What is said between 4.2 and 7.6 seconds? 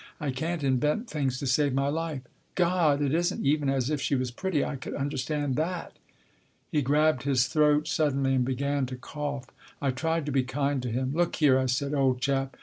pretty. I could understand that.'' He grabbed his